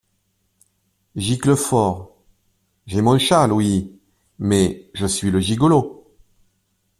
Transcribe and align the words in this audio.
Giclefort.— 1.15 2.15
J’ai 2.87 3.01
mon 3.03 3.19
châle, 3.19 3.53
oui! 3.53 3.99
mais 4.39 4.89
je 4.95 5.05
suis 5.05 5.29
le 5.29 5.39
gigolo!… 5.39 6.11